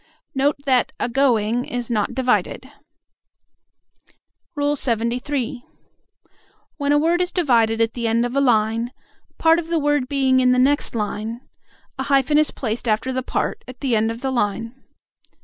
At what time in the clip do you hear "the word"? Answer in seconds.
9.67-10.09